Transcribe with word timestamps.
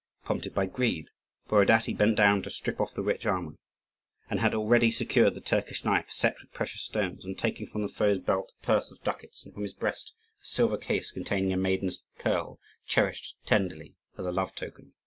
Prompted 0.25 0.55
by 0.55 0.65
greed, 0.65 1.09
Borodaty 1.47 1.93
bent 1.95 2.15
down 2.17 2.41
to 2.41 2.49
strip 2.49 2.81
off 2.81 2.95
the 2.95 3.03
rich 3.03 3.27
armour, 3.27 3.59
and 4.31 4.39
had 4.39 4.55
already 4.55 4.89
secured 4.89 5.35
the 5.35 5.41
Turkish 5.41 5.85
knife 5.85 6.09
set 6.09 6.33
with 6.41 6.51
precious 6.51 6.81
stones, 6.81 7.23
and 7.23 7.37
taken 7.37 7.67
from 7.67 7.83
the 7.83 7.87
foe's 7.87 8.17
belt 8.19 8.51
a 8.59 8.65
purse 8.65 8.89
of 8.89 9.03
ducats, 9.03 9.45
and 9.45 9.53
from 9.53 9.61
his 9.61 9.75
breast 9.75 10.11
a 10.41 10.45
silver 10.47 10.77
case 10.79 11.11
containing 11.11 11.53
a 11.53 11.55
maiden's 11.57 12.01
curl, 12.17 12.59
cherished 12.87 13.35
tenderly 13.45 13.93
as 14.17 14.25
a 14.25 14.31
love 14.31 14.55
token. 14.55 14.93